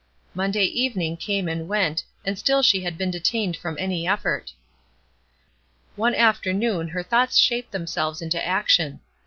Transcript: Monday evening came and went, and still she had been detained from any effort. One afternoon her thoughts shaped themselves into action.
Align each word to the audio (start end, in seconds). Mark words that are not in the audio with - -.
Monday 0.33 0.63
evening 0.63 1.15
came 1.15 1.47
and 1.47 1.67
went, 1.67 2.03
and 2.25 2.35
still 2.35 2.63
she 2.63 2.81
had 2.81 2.97
been 2.97 3.11
detained 3.11 3.55
from 3.55 3.77
any 3.79 4.07
effort. 4.07 4.51
One 5.95 6.15
afternoon 6.15 6.87
her 6.87 7.03
thoughts 7.03 7.37
shaped 7.37 7.71
themselves 7.71 8.19
into 8.19 8.43
action. 8.43 9.01